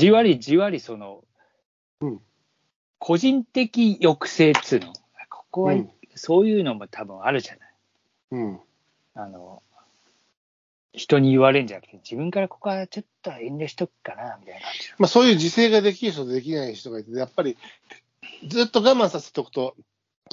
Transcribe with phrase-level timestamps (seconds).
[0.00, 1.24] じわりじわりその、
[2.00, 2.20] うん
[3.02, 4.92] 個人的抑制っつうの？
[5.30, 7.74] ここは、うんそういうのも多分あるじゃない。
[8.32, 8.60] うん。
[9.14, 9.62] あの、
[10.92, 14.60] 人に言われるんじゃなくて、自分からここはちょっと遠慮しとくかな、みたいな。
[14.98, 17.56] まあそういう自制ができる人とできない人がいて、やっぱり
[18.46, 19.76] ずっと我慢させておくと、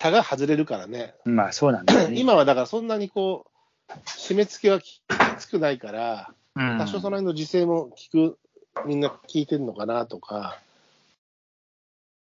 [0.00, 1.14] 他が外れるからね。
[1.24, 2.16] まあそうなんだよね。
[2.20, 3.44] 今はだからそんなにこ
[3.88, 5.02] う、締め付けはき
[5.38, 8.38] つくないから、うん、多少その辺の自制も聞く、
[8.86, 10.60] みんな聞いてるのかなとか。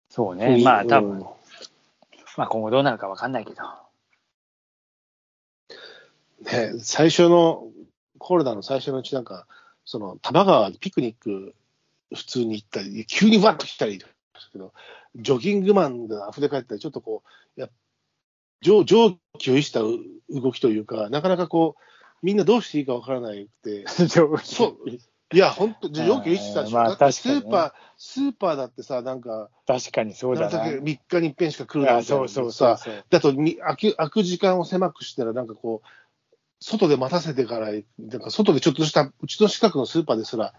[0.09, 0.61] そうね。
[0.63, 1.25] まあ多分、うん
[2.37, 3.63] まあ今後どうなるかわかんないけど。
[6.43, 7.67] ね、最初の、
[8.17, 9.47] コロナの最初のうちなんか、
[9.85, 11.55] その、多摩川にピクニック
[12.13, 14.05] 普通に行ったり、急にわっと来たりで
[14.39, 14.73] すけど、
[15.15, 17.23] ジョギングマンが溢れ返ったり、ちょっとこ
[17.57, 17.69] う、や
[18.61, 24.37] 蒸蒸気を逸したう動きというか、なかなかこう、みんなどうしていいかわからなくて、 そう
[25.33, 26.75] いや、本当、蒸気を逸したでしょ。
[26.75, 30.65] まあだってスーパー、スーパーだってさ、なんか、確かにそうだな。
[30.65, 33.03] 3日に一遍しか来るなみたいなそうそうそうさ。
[33.09, 35.87] だとみ空く空く時間を狭くしたら、なんかこう、
[36.59, 40.53] 外で待たせてから、なんか外でちょっとした、うちの近くのスーパーですら、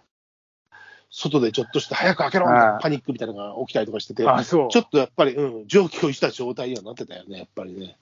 [1.11, 2.47] 外でちょっとした、早く開けろ
[2.81, 4.69] パニックみたいなのが起きたりとかしてて、あ、そう。
[4.69, 7.97] ちょっとやっぱり、うん、状況した状態にはなってたよね、やっぱりね。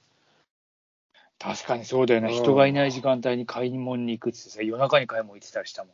[1.39, 2.29] 確かにそうだよな。
[2.29, 5.92] うん人がいない時間帯に買い物に行くってさ、夜中に買い物行ってたりしたもん。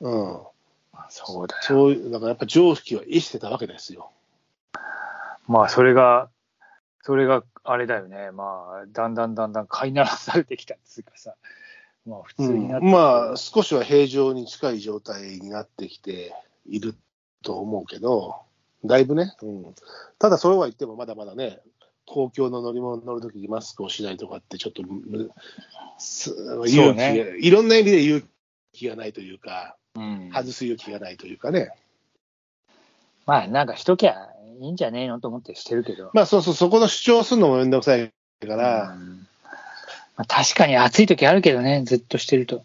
[0.00, 0.38] うん。
[0.92, 1.62] あそうだよ。
[1.62, 4.10] そういう、だからやっぱ常識は逸してたわけですよ。
[5.46, 6.30] まあそれが、
[7.02, 8.30] それがあれだよね。
[8.30, 11.34] まあ、だんだんだんだん飼いならされてきたっていうかさ、
[12.06, 16.34] まあ普通になってきて、まあ、少しは平常に近い状態になってきて
[16.66, 16.94] いる
[17.42, 18.36] と思うけど、
[18.84, 19.74] だいぶね、うん、
[20.18, 21.60] ただ、そうは言っても、まだまだね、
[22.06, 25.30] 公共の乗り物に乗るときにマスクをしないとかって、ちょっと勇
[26.66, 28.22] 気が、ねいろんな意味で勇
[28.72, 31.70] 気がないというか、うん、外す勇気がないというかね、
[33.26, 34.28] まあなんかしときゃ
[34.60, 36.10] いいんじゃねえのと思ってしてるけど。
[36.12, 38.12] まあ、そうそう、そこの主張するのもめんどくさい
[38.46, 39.26] から、うん
[40.16, 42.62] まあ、確かに暑い時あるけどね、ずっとしてると。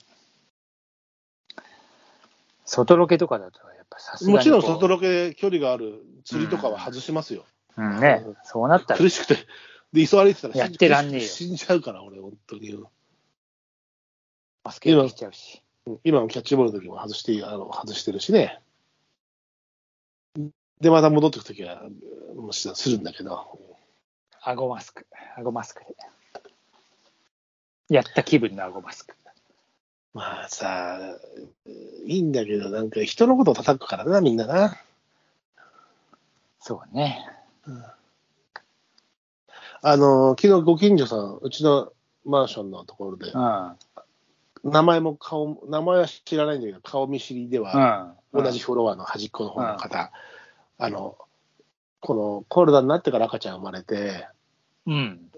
[2.66, 4.32] 外ロケとかだと、やっぱさすが。
[4.32, 7.46] もちろん外ロケ距離がある釣りとかは外しますよ。
[7.78, 9.36] うんね、そうなったら苦しくて、
[9.94, 12.78] で、急歩いてたらやってらんねえよ死んじゃうから、俺、本当に。
[14.64, 15.64] バスケットしちゃうし。
[16.04, 18.60] 今もキャッチボールの時も外して、あの外してるしね。
[20.80, 21.84] で、また戻ってく時は、
[22.36, 23.60] もしするんだけど。
[24.42, 25.06] 顎マスク。
[25.38, 25.96] 顎マスクで。
[27.90, 29.16] やった気分の顎マスク。
[30.14, 31.00] まあさ、
[32.06, 34.78] いいんだけど、なんか人のことを叩くからな、みんなな。
[36.60, 37.26] そうね。
[39.82, 41.94] あの、昨日ご近所さん、うちの
[42.26, 43.76] マンションのところでう、ん。
[44.64, 48.44] 名前も顔も、名前は知らないんだけど、顔見知りでは、うん。
[48.44, 49.62] 同じフロアの端っこの方。
[49.62, 50.12] の方、
[50.78, 51.18] あの、
[52.02, 54.28] このコロナになってから赤ちゃん生まれて、
[54.86, 55.32] うん。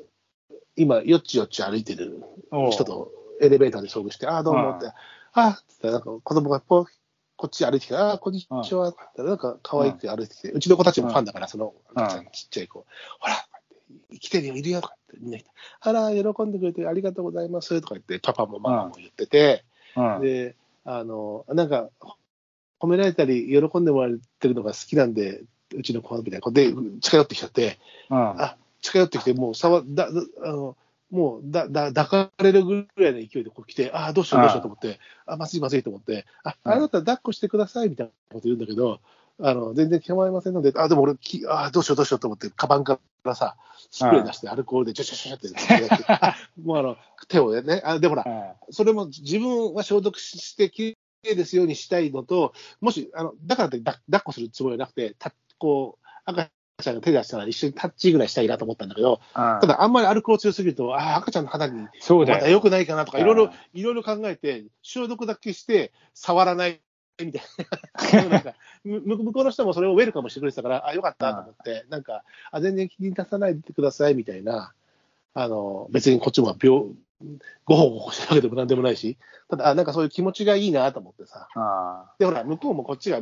[0.75, 2.23] 今、よっちよっち歩いてる
[2.71, 3.11] 人と
[3.41, 4.93] エレベーターで遭遇して、ああ、どうもって、あ
[5.33, 6.85] あっつって、なんか子供がこう
[7.41, 12.85] こっち歩いてきて、ああ、こんにちはってなんか可愛くて歩いてきて、うちの子たちもファンだから、その赤ちゃん、ちっちゃい子、
[13.19, 13.33] ほら、
[14.19, 19.63] 来てるよ、いるよとかってみんな言って、あら、喜んでくれてありがとうございますとか言って、パパもママも言ってて、
[19.95, 20.21] うん。
[20.21, 21.89] で、あの、なんか、
[22.79, 25.43] 褒められたり、喜んでもらってるのが好きなんで、
[25.75, 28.17] うちの子みたいな子で、近寄ってきちゃって、うん。
[28.17, 30.75] あ、近寄ってきて、もう、さわ、だ、だあの、
[31.11, 39.01] もう、だ、だ、抱かれるぐらいの勢いでこう来て、ああ、どうしようどうしようと思って、あ、まずいまずいと思って、あ、うんあなた抱っこしてくださいみたいなこと言うんだけど、
[39.41, 43.55] あの、全然構いませんので、あ、でも俺、きあどうしようどうしようと思って、カバンからさ、
[43.89, 46.97] スプレー出して、アルコールで、ちょちょちょってやって、あ もうあの、
[47.27, 56.49] 手をね、あ、でもほら、それも自分は消毒してきれいですようにしたいのと、もし、あのだからって抱抱っこするつもりはなくて、たこう赤
[56.81, 62.39] ちゃんが手出したら一緒にタッチぐらいしたいなと思ったんだけど、たただあんまりアルコール強すぎると、ああ、赤ちゃんの肌にそうだよ。
[62.39, 63.23] まだ良くないかなとか、うん。
[63.23, 66.81] いろいろ、いろいろ考えて、消毒だけして、触らない
[67.25, 67.41] みたい
[68.23, 68.23] な。
[68.29, 74.73] なんかむ向こうの人もそれをウェルカムしてくれてたから、あ、よかったと思って、なんか、あ、全然気に出さないでくださいみたいな、
[75.33, 76.95] あの、別にこっちも病、
[77.65, 79.17] ごほごほしてるわけでもなんでもないし、
[79.49, 81.47] ただ、あなんかそういう気持ちがいいなと思ってさ。
[81.55, 83.21] あで、ほら、向こうもこっちが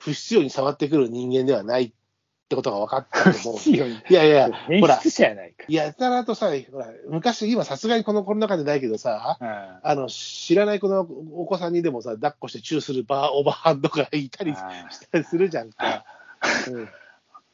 [0.00, 1.92] 不必要に触ってくる人間ではない
[2.52, 3.60] ってことが分かったと思う。
[3.70, 3.74] い。
[3.74, 3.78] い
[4.12, 5.64] やいや、演ほら、やないか。
[5.68, 16.04] やたらとさ、ほら、昔、今さすがにこのコロナ禍でないけどさ、うんあの、知らない子のお子さんにでもさ、抱っこしてチューするバー、おばはんとかいたりしたりするじゃんか。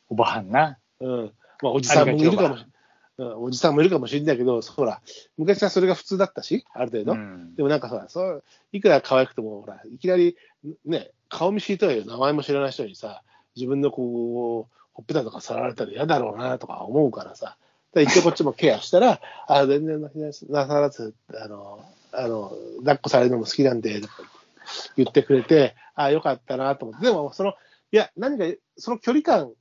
[0.09, 0.79] おばはんな。
[1.01, 1.13] うん。
[1.13, 1.33] うん。
[1.63, 2.67] まあ、おじさんもいるかもし
[3.19, 5.01] うん、おじさんもいるかもしれないけど、ほら、
[5.37, 7.13] 昔はそれが普通だったし、ある程度。
[7.13, 10.37] うんでもなんかさ、そう、いくら可愛くても、ほら、いきなり、
[10.85, 13.23] ね、顔見知りとはいえ、名前も知らない人にさ、
[13.59, 17.57] 自分のこう、ほっぺたとか触られたら嫌だろうなとか思うからさ、
[17.95, 20.03] で一応こっちもケアしたら、あ全然
[20.51, 24.25] なさらず、あの、あの、抱っこされるのも好きなんで、とか
[24.97, 27.55] 言ってくれて、あよかったなと思って、でも、その、
[27.93, 28.45] いや、何か、
[28.77, 29.53] その距離感、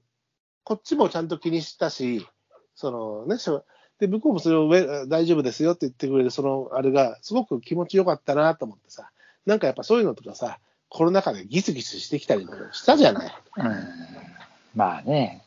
[0.63, 2.25] こっちもちゃんと気にしたし、
[2.73, 3.63] そのね、しょ
[3.99, 4.67] で、向こうもそれを
[5.07, 9.11] 大丈夫ですよって言ってくれる、そのあれが、すごく気持ちよかったなと思ってさ、
[9.45, 10.57] なんかやっぱそういうのとかさ、
[10.89, 13.31] コロナ禍でギスギスしてきたりもしたじゃない。
[13.57, 14.36] うん。
[14.77, 15.41] まあね。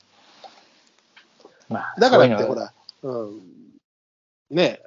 [1.69, 2.73] まあ、だからって、ほら、
[3.05, 3.41] うん、
[4.51, 4.81] ね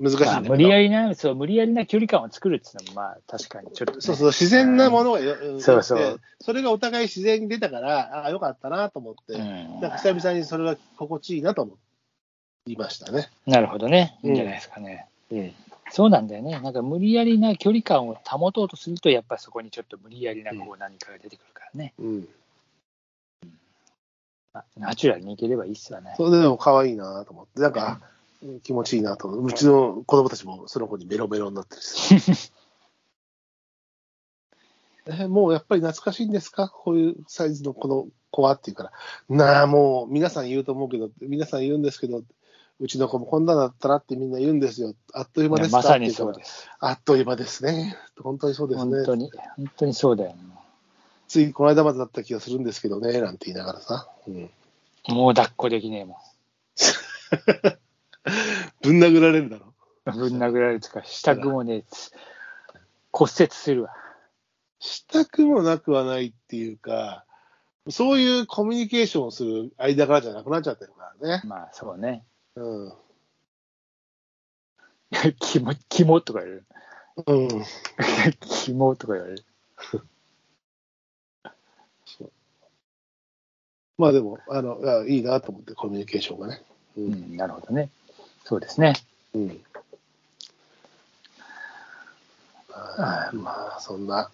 [0.00, 11.76] 難しいんだまあ、けど、無理やりな、そう、無理やりな距離感を作るっていうのも、まあ、確かにちょっと、ね、そうそう、自然なものがよ、んそうそうでそれがお互い自然に出たから、ああ、よかったなと思って、うんなんか久々にそれが心地いいなと思
[12.66, 13.28] いましたね。
[13.46, 14.18] なるほどね。
[14.22, 15.06] いいんじゃないですかね。
[15.30, 15.52] うん。
[15.90, 16.58] そうなんだよね。
[16.58, 21.92] なんか無理やりな距離感を保とうとすると、やっぱりそこにちょっと無理やりなこう何かが出てくるからね。
[21.98, 22.28] うん。
[24.54, 26.14] まあナチュラルにいければいいっすわね。
[26.16, 28.00] それでも可愛いなと思って、なんか、
[28.62, 29.46] 気持ちいいなと思う。
[29.46, 32.14] うちの子供たちもその子にメロメロになってるし。
[35.06, 36.68] えもうやっぱり懐かしいんですか？
[36.70, 38.92] こういうサイズのこの子はって言うから、
[39.28, 42.22] なあ、もう皆さん言うと思うけど、皆さん言うんですけど、
[42.80, 44.94] うちの子もこんなだったらってみんな言うんですよ。
[45.12, 45.76] あっという間ですか？
[45.76, 46.70] まさにそうです。
[46.80, 47.96] あっという間ですね。
[48.22, 48.96] 本当にそうですね。
[48.96, 50.36] 本当に、本当にそうだよ、ね。
[51.28, 54.08] ついこの間までだった気がするんですけどね、なんて言いながらさ。
[54.26, 54.50] うん、
[55.08, 56.18] もう抱っこできねえも
[58.82, 59.66] ぶん殴られるだろ。
[59.66, 60.18] ん。
[60.18, 62.12] ぶん殴られるとか、したくもねえつ
[63.12, 63.94] 骨折するわ。
[64.80, 67.24] したくもなくはないっていうか、
[67.88, 71.42] そういうコミュニケーションをする間柄じゃなくなっちゃってるからね。
[71.44, 72.24] まあ、そうね。
[72.56, 72.92] うん。
[75.40, 76.66] キモ、キモとか言われる。
[77.26, 77.64] うん。
[78.40, 79.44] キモとか言われる。
[83.96, 86.62] まあでも、あの、いやいいなと思って、コミュニケーションがね。
[86.96, 87.00] う。
[87.02, 87.90] うんん、なるほどね。
[88.44, 88.94] そうですね。
[89.34, 89.60] うん。
[92.72, 94.30] あーまあ、そんな、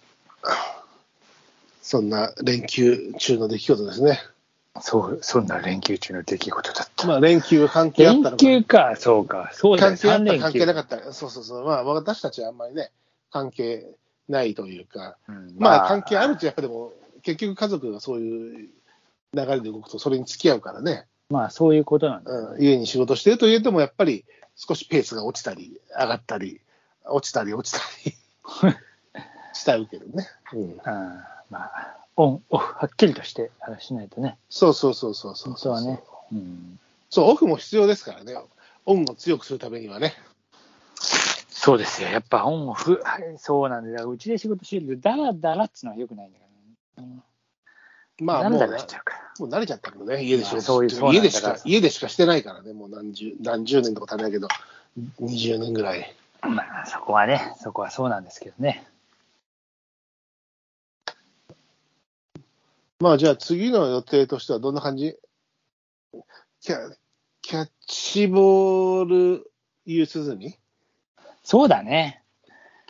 [1.81, 4.19] そんな連休中の出来事ですね。
[4.79, 7.07] そう、そんな連休中の出来事だった。
[7.07, 9.49] まあ、連休関係あった連のか休か、そうか。
[9.53, 10.41] そうだよ、3関係あった、連休。
[10.41, 11.13] 関係なかった。
[11.13, 11.65] そうそうそう。
[11.65, 12.91] まあ、私たちはあんまりね、
[13.31, 13.85] 関係
[14.27, 18.69] ないというか、うんまあ、関係あるっちゃでも、結局家族がそういう
[19.33, 22.31] 流れで動くと、それに付き合うからね、まあ、そういうことなんだ。
[22.31, 24.25] うん、家に仕事してるといえども、やっぱり
[24.55, 26.59] 少しペースが落ちたり、上がったり、
[27.05, 28.75] 落ちたり、落ちたり
[29.53, 30.27] したうけどね。
[30.53, 30.77] うん、うん、
[31.49, 34.37] まあ、オン、オフ、はっきりとして話しないとね。
[34.49, 36.03] そうそうそうそうそう本当はね。
[36.33, 36.79] うん、
[37.09, 38.35] そう、オフも必要ですからね。
[38.85, 40.13] オンを強くするためにはね。
[41.49, 42.09] そうですよ。
[42.09, 44.09] やっぱオンオフ、はいそうなんだよ。
[44.09, 46.50] うちで仕事してると、だらだらっつうのはよくないんだからね。
[48.19, 48.61] まあ、もう。
[49.39, 54.47] もう慣れちゃったけどね、家で仕事家でしか家でしかしてないからね、もう何十何十年とか足りないけど、
[55.21, 56.15] 20年ぐらい。
[56.41, 58.85] まあ、そこはね、そこはそうなんですけどね。
[62.99, 65.17] まあ、じゃあ次の予定としてはどんな感じ？
[66.61, 66.95] キャ
[67.41, 69.51] キャッチボール
[69.85, 70.55] ユースズミ
[71.41, 72.21] そうだね。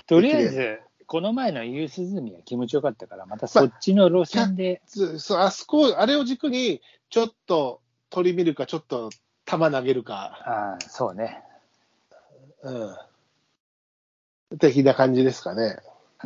[0.07, 9.09] とりあえず、この前のユースズミは気持ちよかったから、またそっちの路線で、つそうあそこ、あれを軸に、ちょっと取り見るか、ちょっと
[9.45, 10.15] 球投げるか、
[10.45, 11.43] ああそうね。
[12.63, 14.57] うん。
[14.57, 15.79] 的な感じですかね。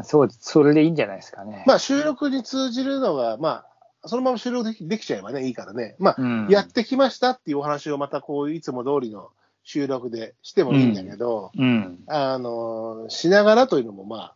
[0.03, 1.63] そう、それでいいんじゃないですかね。
[1.65, 3.65] まあ、収録に通じるのが、ま
[4.03, 5.95] あ、そのまま収録できできちゃえばね、いいからね。
[5.97, 9.31] まあ、うんやってきましたっていうお話をまたこう、いつも通りの
[9.63, 12.03] 収録でしてもいいんだけど、うん。
[12.05, 14.35] あの、しながらというのもまあ、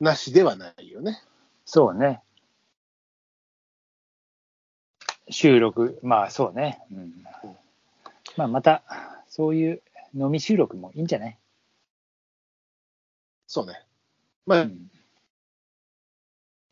[0.00, 1.22] なしではないよね。
[1.64, 2.20] そうね。
[5.30, 6.80] 収録、まあそうね。
[6.92, 7.12] うん、
[8.36, 8.82] まあまた、
[9.28, 9.82] そういう
[10.14, 11.38] 飲み収録もいいんじゃない、
[13.46, 13.82] そうね。
[14.46, 14.90] まあ、うん、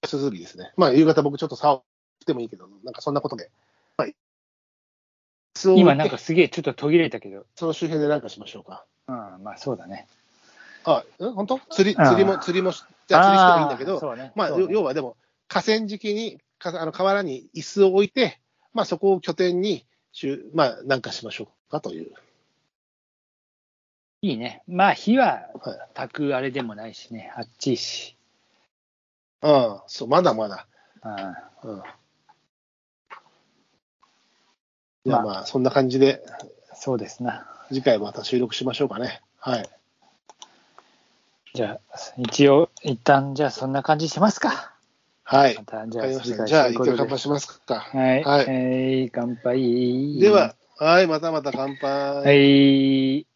[0.04, 0.72] すずりですね。
[0.76, 1.84] まあ、夕方僕ちょっと差を
[2.20, 3.50] してもいいけど、なんかそんなことで。
[3.96, 4.14] はい。
[5.76, 8.84] 今なんかすげえちょっと途切れたけど、その周辺で何かしましょうか。
[9.08, 10.08] うん、まあそうだね。
[10.84, 11.60] あ、ん本当？
[11.70, 14.32] 釣り、釣りも、釣りもし、じゃあ釣りしてもいいんだけど、ね。
[14.34, 15.16] まあ、要要はでも、
[15.48, 18.40] 河川敷に、かあの河原に椅子を置いて、
[18.72, 22.12] まあ、そこを拠点に、しゅまあ、なんかしましょうかという。
[24.24, 24.62] いいね。
[24.68, 25.78] まあ火ははい。
[25.94, 28.16] 炊くあれでもないしね、あっちいし。
[29.40, 30.68] ああ、そう、まだまだ。
[31.64, 31.82] うんうん。
[35.04, 36.22] じゃあまあ、そんな感じで、
[36.74, 37.48] そうですな。
[37.68, 39.20] 次回また収録しましょうかね。
[39.38, 39.68] はい。
[41.54, 44.72] じゃあ、一応、一旦じゃあそんな感じしますか。
[45.22, 45.56] はい。
[45.56, 47.80] また、じゃあ、じゃあ、一回乾杯しますか。
[47.80, 48.24] はい。
[48.24, 49.10] はいはい。
[49.10, 50.18] 乾杯。
[50.18, 52.22] では、はい、またまた乾杯。
[52.22, 53.26] はい。